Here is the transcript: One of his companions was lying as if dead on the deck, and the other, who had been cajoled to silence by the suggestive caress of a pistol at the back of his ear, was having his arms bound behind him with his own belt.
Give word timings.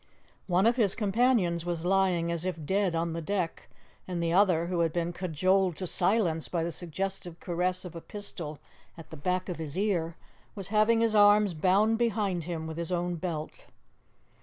One 0.47 0.65
of 0.65 0.77
his 0.77 0.95
companions 0.95 1.63
was 1.63 1.85
lying 1.85 2.31
as 2.31 2.43
if 2.43 2.65
dead 2.65 2.95
on 2.95 3.13
the 3.13 3.21
deck, 3.21 3.69
and 4.07 4.19
the 4.23 4.33
other, 4.33 4.65
who 4.65 4.79
had 4.79 4.91
been 4.91 5.13
cajoled 5.13 5.75
to 5.75 5.85
silence 5.85 6.47
by 6.47 6.63
the 6.63 6.71
suggestive 6.71 7.39
caress 7.39 7.85
of 7.85 7.95
a 7.95 8.01
pistol 8.01 8.57
at 8.97 9.11
the 9.11 9.15
back 9.15 9.47
of 9.47 9.57
his 9.59 9.77
ear, 9.77 10.15
was 10.55 10.69
having 10.69 11.01
his 11.01 11.13
arms 11.13 11.53
bound 11.53 11.99
behind 11.99 12.45
him 12.45 12.65
with 12.65 12.77
his 12.77 12.91
own 12.91 13.13
belt. 13.17 13.67